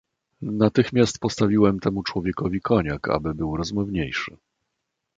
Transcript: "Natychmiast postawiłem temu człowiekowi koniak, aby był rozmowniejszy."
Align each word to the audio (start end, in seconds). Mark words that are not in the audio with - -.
"Natychmiast 0.41 1.19
postawiłem 1.19 1.79
temu 1.79 2.03
człowiekowi 2.03 2.61
koniak, 2.61 3.09
aby 3.09 3.33
był 3.35 3.57
rozmowniejszy." 3.57 4.37